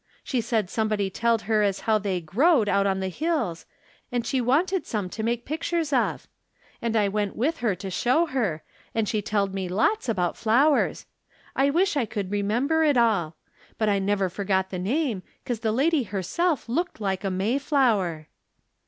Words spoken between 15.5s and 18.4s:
the lady herself looked like a Mayflower."